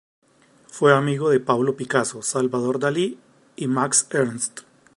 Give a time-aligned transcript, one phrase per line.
[0.67, 3.19] Fue amigo de Pablo Picasso, Salvador Dalí
[3.55, 4.61] y Max Ernst.